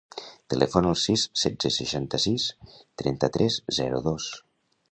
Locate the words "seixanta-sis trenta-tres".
1.75-3.61